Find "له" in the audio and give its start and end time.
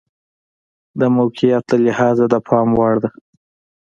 1.71-1.77